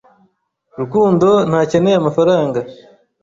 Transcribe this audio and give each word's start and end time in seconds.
Rukundo 0.79 1.29
ntakeneye 1.49 1.95
amafaranga. 1.97 2.59